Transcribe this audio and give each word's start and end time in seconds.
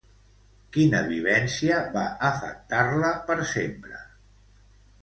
Quina 0.77 1.01
vivència 1.11 1.77
va 1.99 2.07
afectar-la 2.31 3.13
per 3.31 3.39
sempre? 3.55 4.07